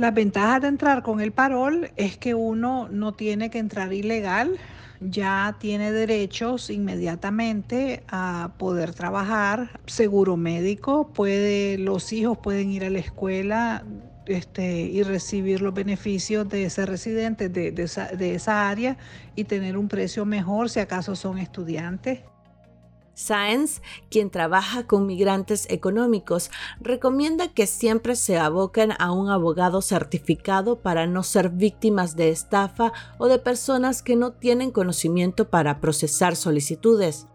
La 0.00 0.12
ventaja 0.12 0.60
de 0.60 0.68
entrar 0.68 1.02
con 1.02 1.20
el 1.20 1.30
parol 1.30 1.90
es 1.94 2.16
que 2.16 2.34
uno 2.34 2.88
no 2.90 3.12
tiene 3.12 3.50
que 3.50 3.58
entrar 3.58 3.92
ilegal, 3.92 4.56
ya 4.98 5.56
tiene 5.60 5.92
derechos 5.92 6.70
inmediatamente 6.70 8.02
a 8.08 8.52
poder 8.56 8.94
trabajar, 8.94 9.78
seguro 9.84 10.38
médico, 10.38 11.12
puede, 11.12 11.76
los 11.76 12.14
hijos 12.14 12.38
pueden 12.38 12.70
ir 12.70 12.84
a 12.84 12.88
la 12.88 12.98
escuela 12.98 13.84
este, 14.24 14.80
y 14.84 15.02
recibir 15.02 15.60
los 15.60 15.74
beneficios 15.74 16.48
de 16.48 16.70
ser 16.70 16.88
residente 16.88 17.50
de, 17.50 17.70
de 17.70 18.34
esa 18.34 18.70
área 18.70 18.96
y 19.36 19.44
tener 19.44 19.76
un 19.76 19.88
precio 19.88 20.24
mejor 20.24 20.70
si 20.70 20.80
acaso 20.80 21.14
son 21.14 21.36
estudiantes. 21.36 22.20
Science, 23.20 23.82
quien 24.08 24.30
trabaja 24.30 24.86
con 24.86 25.06
migrantes 25.06 25.66
económicos, 25.70 26.50
recomienda 26.80 27.48
que 27.48 27.66
siempre 27.66 28.16
se 28.16 28.38
aboquen 28.38 28.92
a 28.98 29.12
un 29.12 29.28
abogado 29.28 29.82
certificado 29.82 30.80
para 30.80 31.06
no 31.06 31.22
ser 31.22 31.50
víctimas 31.50 32.16
de 32.16 32.30
estafa 32.30 32.92
o 33.18 33.28
de 33.28 33.38
personas 33.38 34.02
que 34.02 34.16
no 34.16 34.32
tienen 34.32 34.70
conocimiento 34.70 35.50
para 35.50 35.80
procesar 35.80 36.34
solicitudes. 36.34 37.26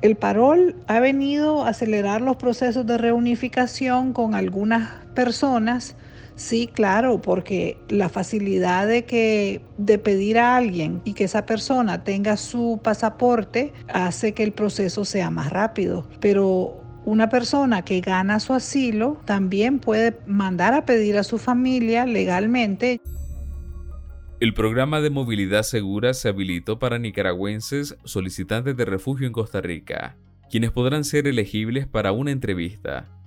El 0.00 0.16
parol 0.16 0.76
ha 0.86 1.00
venido 1.00 1.62
a 1.62 1.70
acelerar 1.70 2.22
los 2.22 2.36
procesos 2.36 2.86
de 2.86 2.96
reunificación 2.96 4.14
con 4.14 4.34
algunas 4.34 5.04
personas 5.14 5.94
Sí, 6.40 6.70
claro, 6.72 7.20
porque 7.20 7.76
la 7.90 8.08
facilidad 8.08 8.86
de 8.88 9.04
que 9.04 9.60
de 9.76 9.98
pedir 9.98 10.38
a 10.38 10.56
alguien 10.56 11.02
y 11.04 11.12
que 11.12 11.24
esa 11.24 11.44
persona 11.44 12.02
tenga 12.02 12.38
su 12.38 12.80
pasaporte 12.82 13.74
hace 13.92 14.32
que 14.32 14.42
el 14.42 14.52
proceso 14.52 15.04
sea 15.04 15.28
más 15.28 15.50
rápido, 15.50 16.08
pero 16.18 16.82
una 17.04 17.28
persona 17.28 17.84
que 17.84 18.00
gana 18.00 18.40
su 18.40 18.54
asilo 18.54 19.20
también 19.26 19.80
puede 19.80 20.18
mandar 20.26 20.72
a 20.72 20.86
pedir 20.86 21.18
a 21.18 21.24
su 21.24 21.36
familia 21.36 22.06
legalmente. 22.06 23.02
El 24.40 24.54
programa 24.54 25.02
de 25.02 25.10
movilidad 25.10 25.62
segura 25.62 26.14
se 26.14 26.30
habilitó 26.30 26.78
para 26.78 26.98
nicaragüenses 26.98 27.98
solicitantes 28.04 28.78
de 28.78 28.86
refugio 28.86 29.26
en 29.26 29.34
Costa 29.34 29.60
Rica, 29.60 30.16
quienes 30.50 30.70
podrán 30.70 31.04
ser 31.04 31.26
elegibles 31.26 31.86
para 31.86 32.12
una 32.12 32.30
entrevista. 32.30 33.19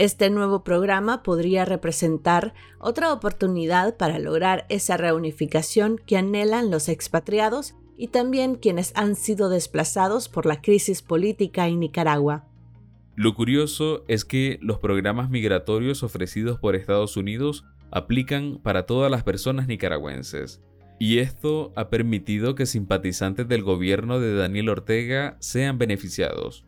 Este 0.00 0.30
nuevo 0.30 0.64
programa 0.64 1.22
podría 1.22 1.66
representar 1.66 2.54
otra 2.78 3.12
oportunidad 3.12 3.98
para 3.98 4.18
lograr 4.18 4.64
esa 4.70 4.96
reunificación 4.96 6.00
que 6.06 6.16
anhelan 6.16 6.70
los 6.70 6.88
expatriados 6.88 7.74
y 7.98 8.08
también 8.08 8.54
quienes 8.54 8.94
han 8.96 9.14
sido 9.14 9.50
desplazados 9.50 10.30
por 10.30 10.46
la 10.46 10.62
crisis 10.62 11.02
política 11.02 11.68
en 11.68 11.80
Nicaragua. 11.80 12.46
Lo 13.14 13.34
curioso 13.34 14.06
es 14.08 14.24
que 14.24 14.58
los 14.62 14.78
programas 14.78 15.28
migratorios 15.28 16.02
ofrecidos 16.02 16.58
por 16.58 16.76
Estados 16.76 17.18
Unidos 17.18 17.66
aplican 17.90 18.58
para 18.62 18.86
todas 18.86 19.10
las 19.10 19.22
personas 19.22 19.66
nicaragüenses, 19.66 20.62
y 20.98 21.18
esto 21.18 21.74
ha 21.76 21.90
permitido 21.90 22.54
que 22.54 22.64
simpatizantes 22.64 23.46
del 23.48 23.62
gobierno 23.62 24.18
de 24.18 24.34
Daniel 24.34 24.70
Ortega 24.70 25.36
sean 25.40 25.76
beneficiados. 25.76 26.64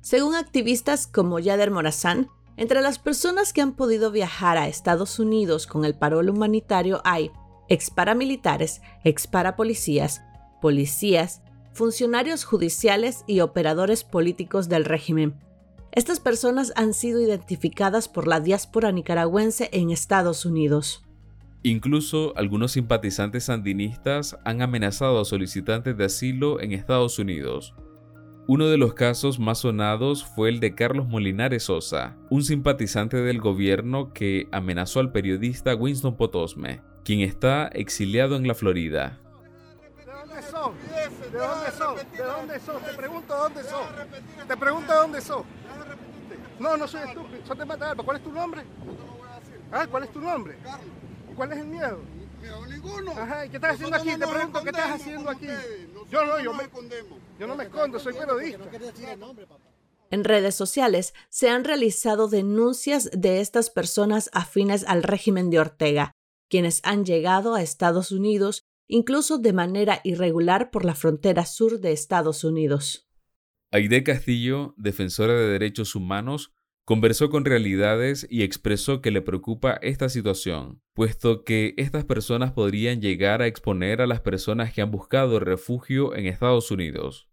Según 0.00 0.34
activistas 0.34 1.06
como 1.06 1.38
Yader 1.38 1.70
Morazán, 1.70 2.28
entre 2.56 2.80
las 2.80 2.98
personas 2.98 3.52
que 3.52 3.60
han 3.60 3.72
podido 3.72 4.10
viajar 4.10 4.56
a 4.56 4.68
Estados 4.68 5.18
Unidos 5.18 5.66
con 5.66 5.84
el 5.84 5.94
parol 5.94 6.30
humanitario 6.30 7.00
hay 7.04 7.30
ex 7.68 7.90
paramilitares, 7.90 8.80
ex 9.04 9.26
parapolicías, 9.26 10.22
policías, 10.60 11.42
funcionarios 11.72 12.44
judiciales 12.44 13.24
y 13.26 13.40
operadores 13.40 14.04
políticos 14.04 14.68
del 14.68 14.84
régimen. 14.84 15.34
Estas 15.92 16.20
personas 16.20 16.72
han 16.76 16.94
sido 16.94 17.20
identificadas 17.20 18.08
por 18.08 18.26
la 18.26 18.40
diáspora 18.40 18.92
nicaragüense 18.92 19.68
en 19.72 19.90
Estados 19.90 20.44
Unidos. 20.44 21.02
Incluso 21.62 22.32
algunos 22.36 22.72
simpatizantes 22.72 23.44
sandinistas 23.44 24.36
han 24.44 24.62
amenazado 24.62 25.20
a 25.20 25.24
solicitantes 25.24 25.96
de 25.96 26.04
asilo 26.04 26.60
en 26.60 26.72
Estados 26.72 27.18
Unidos. 27.18 27.74
Uno 28.48 28.68
de 28.68 28.76
los 28.76 28.94
casos 28.94 29.40
más 29.40 29.58
sonados 29.58 30.24
fue 30.24 30.48
el 30.50 30.60
de 30.60 30.76
Carlos 30.76 31.08
Molinares 31.08 31.64
Sosa, 31.64 32.16
un 32.30 32.44
simpatizante 32.44 33.16
del 33.16 33.40
gobierno 33.40 34.12
que 34.12 34.46
amenazó 34.52 35.00
al 35.00 35.10
periodista 35.10 35.74
Winston 35.74 36.16
Potosme, 36.16 36.80
quien 37.04 37.22
está 37.22 37.66
exiliado 37.66 38.36
en 38.36 38.46
la 38.46 38.54
Florida. 38.54 39.18
¿De 39.96 40.12
dónde 40.12 40.42
son? 40.42 40.74
¿De 41.32 41.38
dónde 41.38 41.72
son? 41.76 41.96
¿De 41.96 42.22
dónde 42.22 42.60
son? 42.60 42.82
Te 42.82 42.94
pregunto 42.94 43.36
dónde 43.36 43.62
son. 43.64 44.46
Te 44.46 44.56
pregunto 44.56 44.94
dónde 44.94 45.20
son. 45.20 45.42
No, 46.60 46.76
no 46.76 46.86
soy 46.86 47.00
estúpido. 47.00 47.44
Son 47.44 47.58
de 47.58 47.64
Mata 47.64 47.96
¿Cuál 47.96 48.16
es 48.18 48.22
tu 48.22 48.30
nombre? 48.30 48.62
Ah, 49.72 49.88
¿cuál 49.90 50.04
es 50.04 50.12
tu 50.12 50.20
nombre? 50.20 50.54
¿Cuál 51.34 51.52
es 51.52 51.58
el 51.58 51.66
miedo? 51.66 51.98
ninguno. 52.68 53.10
Ajá, 53.10 53.48
qué 53.48 53.56
estás 53.56 53.74
haciendo 53.74 53.96
aquí? 53.96 54.16
Te 54.16 54.26
pregunto, 54.26 54.62
¿qué 54.62 54.70
estás 54.70 54.90
haciendo 54.92 55.30
aquí? 55.30 55.48
Yo 56.10 56.24
no, 56.24 56.38
yo 56.38 56.54
me, 56.54 56.68
yo 57.38 57.46
no 57.46 57.56
me 57.56 57.64
escondo, 57.64 57.98
soy 57.98 58.14
periodista. 58.14 58.64
En 60.10 60.24
redes 60.24 60.54
sociales 60.54 61.14
se 61.28 61.48
han 61.48 61.64
realizado 61.64 62.28
denuncias 62.28 63.10
de 63.12 63.40
estas 63.40 63.70
personas 63.70 64.30
afines 64.32 64.84
al 64.86 65.02
régimen 65.02 65.50
de 65.50 65.58
Ortega, 65.58 66.12
quienes 66.48 66.80
han 66.84 67.04
llegado 67.04 67.54
a 67.54 67.62
Estados 67.62 68.12
Unidos 68.12 68.64
incluso 68.88 69.38
de 69.38 69.52
manera 69.52 70.00
irregular 70.04 70.70
por 70.70 70.84
la 70.84 70.94
frontera 70.94 71.44
sur 71.44 71.80
de 71.80 71.92
Estados 71.92 72.44
Unidos. 72.44 73.08
Aide 73.72 74.04
Castillo, 74.04 74.74
defensora 74.76 75.34
de 75.34 75.48
derechos 75.48 75.96
humanos, 75.96 76.52
Conversó 76.86 77.30
con 77.30 77.44
Realidades 77.44 78.28
y 78.30 78.44
expresó 78.44 79.00
que 79.00 79.10
le 79.10 79.20
preocupa 79.20 79.76
esta 79.82 80.08
situación, 80.08 80.80
puesto 80.94 81.42
que 81.42 81.74
estas 81.78 82.04
personas 82.04 82.52
podrían 82.52 83.00
llegar 83.00 83.42
a 83.42 83.48
exponer 83.48 84.00
a 84.00 84.06
las 84.06 84.20
personas 84.20 84.72
que 84.72 84.82
han 84.82 84.92
buscado 84.92 85.40
refugio 85.40 86.14
en 86.14 86.26
Estados 86.26 86.70
Unidos. 86.70 87.28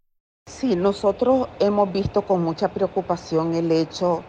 Sí, 0.50 0.74
nosotros 0.74 1.46
hemos 1.60 1.92
visto 1.92 2.22
con 2.22 2.42
mucha 2.42 2.74
preocupación 2.74 3.54
el 3.54 3.70
hecho 3.70 4.24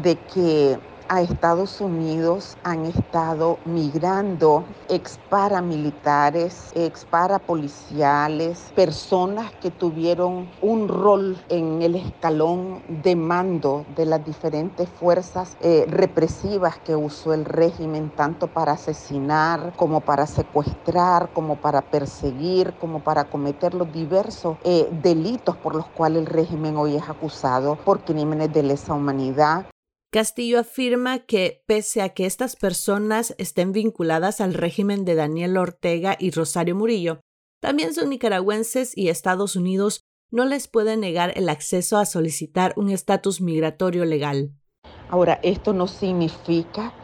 de 0.00 0.14
que 0.14 0.78
a 1.08 1.22
Estados 1.22 1.80
Unidos 1.80 2.56
han 2.64 2.84
estado 2.84 3.58
migrando 3.64 4.64
ex 4.88 5.18
paramilitares, 5.30 6.70
ex 6.74 7.04
parapoliciales, 7.06 8.72
personas 8.74 9.52
que 9.60 9.70
tuvieron 9.70 10.48
un 10.60 10.88
rol 10.88 11.38
en 11.48 11.82
el 11.82 11.94
escalón 11.94 12.82
de 13.02 13.16
mando 13.16 13.86
de 13.96 14.06
las 14.06 14.24
diferentes 14.24 14.88
fuerzas 14.88 15.56
eh, 15.60 15.86
represivas 15.88 16.78
que 16.78 16.94
usó 16.94 17.32
el 17.32 17.44
régimen, 17.44 18.10
tanto 18.14 18.48
para 18.48 18.72
asesinar 18.72 19.72
como 19.76 20.00
para 20.00 20.26
secuestrar, 20.26 21.32
como 21.32 21.56
para 21.56 21.82
perseguir, 21.82 22.74
como 22.74 23.00
para 23.00 23.24
cometer 23.24 23.74
los 23.74 23.90
diversos 23.92 24.58
eh, 24.64 24.88
delitos 25.02 25.56
por 25.56 25.74
los 25.74 25.88
cuales 25.88 26.20
el 26.20 26.26
régimen 26.26 26.76
hoy 26.76 26.96
es 26.96 27.08
acusado 27.08 27.76
por 27.76 28.04
crímenes 28.04 28.52
de 28.52 28.62
lesa 28.62 28.92
humanidad, 28.94 29.66
Castillo 30.10 30.58
afirma 30.58 31.18
que, 31.18 31.62
pese 31.66 32.00
a 32.00 32.08
que 32.10 32.24
estas 32.24 32.56
personas 32.56 33.34
estén 33.36 33.72
vinculadas 33.72 34.40
al 34.40 34.54
régimen 34.54 35.04
de 35.04 35.14
Daniel 35.14 35.58
Ortega 35.58 36.16
y 36.18 36.30
Rosario 36.30 36.74
Murillo, 36.74 37.20
también 37.60 37.92
son 37.92 38.08
nicaragüenses 38.08 38.96
y 38.96 39.10
Estados 39.10 39.54
Unidos 39.54 40.00
no 40.30 40.46
les 40.46 40.66
puede 40.66 40.96
negar 40.96 41.32
el 41.36 41.50
acceso 41.50 41.98
a 41.98 42.06
solicitar 42.06 42.72
un 42.76 42.88
estatus 42.88 43.42
migratorio 43.42 44.06
legal. 44.06 44.52
Ahora, 45.10 45.40
esto 45.42 45.74
no 45.74 45.86
significa 45.86 46.94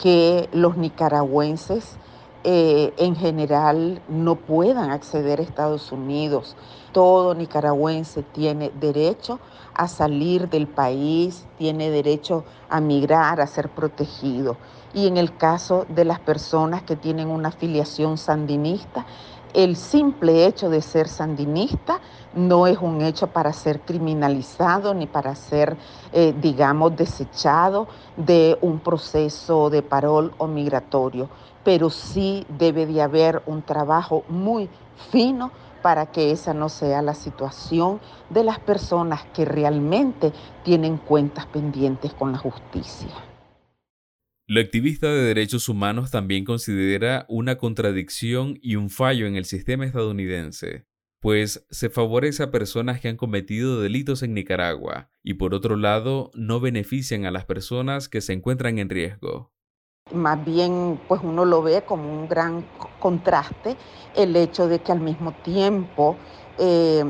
que 0.00 0.48
los 0.52 0.76
nicaragüenses 0.76 1.96
eh, 2.44 2.92
en 2.96 3.16
general 3.16 4.00
no 4.08 4.36
puedan 4.36 4.90
acceder 4.90 5.40
a 5.40 5.42
Estados 5.42 5.92
Unidos. 5.92 6.56
Todo 6.92 7.34
nicaragüense 7.34 8.22
tiene 8.22 8.70
derecho 8.80 9.40
a 9.74 9.88
salir 9.88 10.48
del 10.48 10.66
país, 10.66 11.46
tiene 11.56 11.90
derecho 11.90 12.44
a 12.68 12.80
migrar, 12.80 13.40
a 13.40 13.46
ser 13.46 13.68
protegido. 13.68 14.56
Y 14.94 15.06
en 15.06 15.16
el 15.16 15.36
caso 15.36 15.86
de 15.88 16.04
las 16.04 16.20
personas 16.20 16.82
que 16.82 16.96
tienen 16.96 17.28
una 17.28 17.48
afiliación 17.48 18.18
sandinista, 18.18 19.06
el 19.54 19.76
simple 19.76 20.46
hecho 20.46 20.68
de 20.68 20.82
ser 20.82 21.08
sandinista 21.08 22.00
no 22.34 22.66
es 22.66 22.78
un 22.78 23.00
hecho 23.00 23.28
para 23.28 23.52
ser 23.52 23.80
criminalizado 23.80 24.92
ni 24.94 25.06
para 25.06 25.34
ser, 25.34 25.76
eh, 26.12 26.34
digamos, 26.38 26.96
desechado 26.96 27.88
de 28.16 28.58
un 28.60 28.78
proceso 28.78 29.70
de 29.70 29.82
parol 29.82 30.34
o 30.36 30.46
migratorio, 30.46 31.30
pero 31.64 31.90
sí 31.90 32.46
debe 32.58 32.86
de 32.86 33.02
haber 33.02 33.42
un 33.46 33.62
trabajo 33.62 34.24
muy 34.28 34.68
fino 35.10 35.50
para 35.82 36.06
que 36.06 36.32
esa 36.32 36.54
no 36.54 36.68
sea 36.68 37.02
la 37.02 37.14
situación 37.14 38.00
de 38.30 38.44
las 38.44 38.58
personas 38.58 39.24
que 39.34 39.44
realmente 39.44 40.32
tienen 40.64 40.96
cuentas 40.96 41.46
pendientes 41.46 42.12
con 42.14 42.32
la 42.32 42.38
justicia. 42.38 43.08
La 44.46 44.62
activista 44.62 45.08
de 45.08 45.22
derechos 45.22 45.68
humanos 45.68 46.10
también 46.10 46.44
considera 46.44 47.26
una 47.28 47.58
contradicción 47.58 48.58
y 48.62 48.76
un 48.76 48.88
fallo 48.88 49.26
en 49.26 49.36
el 49.36 49.44
sistema 49.44 49.84
estadounidense, 49.84 50.86
pues 51.20 51.66
se 51.70 51.90
favorece 51.90 52.44
a 52.44 52.50
personas 52.50 52.98
que 53.00 53.08
han 53.08 53.18
cometido 53.18 53.82
delitos 53.82 54.22
en 54.22 54.32
Nicaragua 54.32 55.10
y 55.22 55.34
por 55.34 55.54
otro 55.54 55.76
lado 55.76 56.30
no 56.34 56.60
benefician 56.60 57.26
a 57.26 57.30
las 57.30 57.44
personas 57.44 58.08
que 58.08 58.22
se 58.22 58.32
encuentran 58.32 58.78
en 58.78 58.88
riesgo. 58.88 59.52
Más 60.10 60.42
bien, 60.42 61.04
pues 61.06 61.20
uno 61.22 61.44
lo 61.44 61.60
ve 61.62 61.84
como 61.84 62.10
un 62.10 62.28
gran 62.28 62.70
contraste 62.98 63.76
el 64.14 64.34
hecho 64.36 64.66
de 64.66 64.82
que 64.82 64.90
al 64.90 65.00
mismo 65.00 65.34
tiempo 65.34 66.20
eh, 66.56 67.04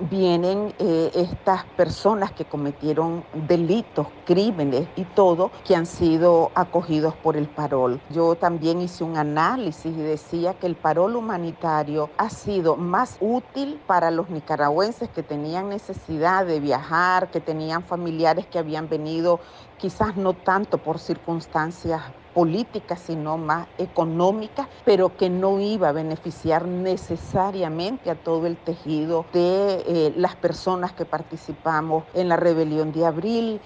vienen 0.00 0.72
eh, 0.78 1.10
estas 1.14 1.66
personas 1.74 2.32
que 2.32 2.46
cometieron 2.46 3.26
delitos, 3.32 4.14
crímenes 4.24 4.90
y 4.94 5.06
todo, 5.06 5.50
que 5.64 5.74
han 5.74 5.86
sido 5.86 6.52
acogidos 6.54 7.16
por 7.16 7.36
el 7.36 7.50
parol. 7.50 8.04
Yo 8.08 8.36
también 8.36 8.80
hice 8.80 9.02
un 9.02 9.16
análisis 9.16 9.96
y 9.96 10.00
decía 10.02 10.54
que 10.54 10.68
el 10.68 10.76
parol 10.76 11.16
humanitario 11.16 12.14
ha 12.18 12.30
sido 12.30 12.76
más 12.76 13.16
útil 13.18 13.82
para 13.84 14.12
los 14.12 14.30
nicaragüenses 14.30 15.10
que 15.10 15.24
tenían 15.24 15.68
necesidad 15.68 16.46
de 16.46 16.60
viajar, 16.60 17.30
que 17.30 17.40
tenían 17.40 17.84
familiares 17.84 18.46
que 18.46 18.60
habían 18.60 18.88
venido 18.88 19.40
quizás 19.76 20.16
no 20.16 20.36
tanto 20.36 20.82
por 20.82 20.98
circunstancias 21.00 22.14
política, 22.34 22.96
sino 22.96 23.38
más 23.38 23.68
económica, 23.78 24.68
pero 24.84 25.16
que 25.16 25.30
no 25.30 25.60
iba 25.60 25.88
a 25.88 25.92
beneficiar 25.92 26.66
necesariamente 26.66 28.10
a 28.10 28.16
todo 28.16 28.46
el 28.46 28.56
tejido 28.56 29.24
de 29.32 29.84
eh, 29.86 30.12
las 30.16 30.36
personas 30.36 30.92
que 30.92 31.04
participamos 31.04 32.04
en 32.12 32.28
la 32.28 32.36
rebelión 32.36 32.92
de 32.92 33.06
abril. 33.06 33.60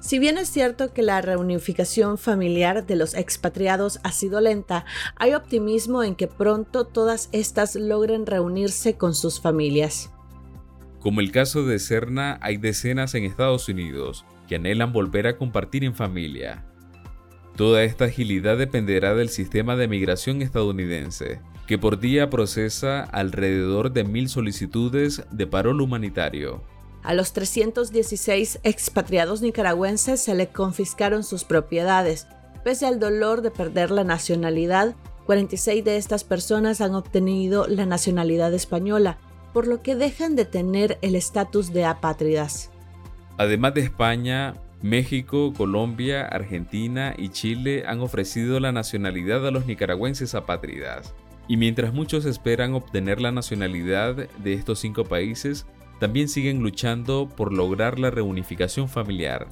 Si 0.00 0.18
bien 0.18 0.38
es 0.38 0.48
cierto 0.48 0.94
que 0.94 1.02
la 1.02 1.20
reunificación 1.20 2.16
familiar 2.16 2.86
de 2.86 2.96
los 2.96 3.14
expatriados 3.14 3.98
ha 4.04 4.12
sido 4.12 4.40
lenta, 4.40 4.86
hay 5.16 5.34
optimismo 5.34 6.02
en 6.02 6.14
que 6.14 6.28
pronto 6.28 6.86
todas 6.86 7.28
estas 7.32 7.74
logren 7.74 8.24
reunirse 8.24 8.96
con 8.96 9.14
sus 9.14 9.40
familias. 9.40 10.10
Como 11.00 11.20
el 11.20 11.30
caso 11.30 11.64
de 11.64 11.78
Serna, 11.78 12.38
hay 12.40 12.56
decenas 12.56 13.14
en 13.14 13.24
Estados 13.24 13.68
Unidos 13.68 14.24
que 14.48 14.56
anhelan 14.56 14.92
volver 14.92 15.26
a 15.26 15.36
compartir 15.36 15.84
en 15.84 15.94
familia. 15.94 16.64
Toda 17.56 17.82
esta 17.82 18.06
agilidad 18.06 18.56
dependerá 18.56 19.14
del 19.14 19.28
sistema 19.28 19.76
de 19.76 19.88
migración 19.88 20.42
estadounidense, 20.42 21.40
que 21.66 21.76
por 21.76 22.00
día 22.00 22.30
procesa 22.30 23.02
alrededor 23.02 23.92
de 23.92 24.04
mil 24.04 24.28
solicitudes 24.28 25.22
de 25.30 25.46
parol 25.46 25.80
humanitario. 25.80 26.62
A 27.02 27.14
los 27.14 27.32
316 27.32 28.60
expatriados 28.62 29.42
nicaragüenses 29.42 30.20
se 30.20 30.34
le 30.34 30.48
confiscaron 30.48 31.24
sus 31.24 31.44
propiedades. 31.44 32.26
Pese 32.64 32.86
al 32.86 32.98
dolor 32.98 33.42
de 33.42 33.50
perder 33.50 33.90
la 33.90 34.04
nacionalidad, 34.04 34.94
46 35.26 35.84
de 35.84 35.96
estas 35.96 36.24
personas 36.24 36.80
han 36.80 36.94
obtenido 36.94 37.66
la 37.66 37.86
nacionalidad 37.86 38.54
española, 38.54 39.18
por 39.52 39.66
lo 39.66 39.82
que 39.82 39.94
dejan 39.94 40.36
de 40.36 40.44
tener 40.44 40.98
el 41.02 41.14
estatus 41.14 41.72
de 41.72 41.84
apátridas. 41.84 42.70
Además 43.38 43.72
de 43.74 43.82
España, 43.82 44.54
México, 44.82 45.52
Colombia, 45.56 46.26
Argentina 46.26 47.14
y 47.16 47.28
Chile 47.28 47.84
han 47.86 48.00
ofrecido 48.00 48.58
la 48.58 48.72
nacionalidad 48.72 49.46
a 49.46 49.52
los 49.52 49.64
nicaragüenses 49.64 50.34
apátridas. 50.34 51.14
Y 51.46 51.56
mientras 51.56 51.94
muchos 51.94 52.24
esperan 52.24 52.74
obtener 52.74 53.20
la 53.20 53.30
nacionalidad 53.30 54.14
de 54.16 54.52
estos 54.52 54.80
cinco 54.80 55.04
países, 55.04 55.66
también 56.00 56.28
siguen 56.28 56.62
luchando 56.62 57.28
por 57.28 57.52
lograr 57.52 58.00
la 58.00 58.10
reunificación 58.10 58.88
familiar. 58.88 59.46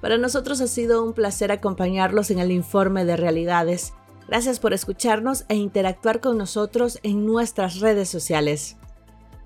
Para 0.00 0.16
nosotros 0.18 0.60
ha 0.60 0.68
sido 0.68 1.04
un 1.04 1.14
placer 1.14 1.50
acompañarlos 1.50 2.30
en 2.30 2.38
el 2.38 2.52
informe 2.52 3.04
de 3.04 3.16
realidades. 3.16 3.92
Gracias 4.28 4.60
por 4.60 4.72
escucharnos 4.72 5.46
e 5.48 5.56
interactuar 5.56 6.20
con 6.20 6.38
nosotros 6.38 6.98
en 7.02 7.26
nuestras 7.26 7.80
redes 7.80 8.08
sociales. 8.08 8.76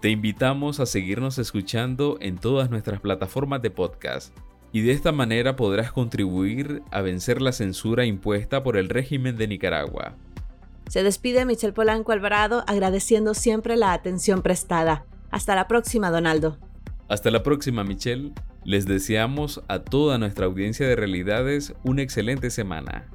Te 0.00 0.10
invitamos 0.10 0.78
a 0.78 0.86
seguirnos 0.86 1.38
escuchando 1.38 2.18
en 2.20 2.38
todas 2.38 2.70
nuestras 2.70 3.00
plataformas 3.00 3.62
de 3.62 3.70
podcast 3.70 4.32
y 4.70 4.82
de 4.82 4.92
esta 4.92 5.10
manera 5.10 5.56
podrás 5.56 5.90
contribuir 5.90 6.82
a 6.92 7.00
vencer 7.00 7.42
la 7.42 7.50
censura 7.50 8.04
impuesta 8.04 8.62
por 8.62 8.76
el 8.76 8.90
régimen 8.90 9.36
de 9.36 9.48
Nicaragua. 9.48 10.14
Se 10.88 11.02
despide 11.02 11.44
Michelle 11.44 11.72
Polanco 11.72 12.12
Alvarado 12.12 12.62
agradeciendo 12.68 13.34
siempre 13.34 13.76
la 13.76 13.92
atención 13.92 14.40
prestada. 14.40 15.04
Hasta 15.32 15.56
la 15.56 15.66
próxima, 15.66 16.12
Donaldo. 16.12 16.58
Hasta 17.08 17.32
la 17.32 17.42
próxima, 17.42 17.82
Michelle. 17.82 18.32
Les 18.64 18.86
deseamos 18.86 19.64
a 19.66 19.80
toda 19.80 20.16
nuestra 20.16 20.46
audiencia 20.46 20.86
de 20.86 20.94
realidades 20.94 21.74
una 21.82 22.02
excelente 22.02 22.50
semana. 22.50 23.08